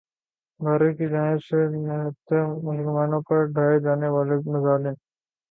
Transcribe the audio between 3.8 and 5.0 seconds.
جانے والے مظالم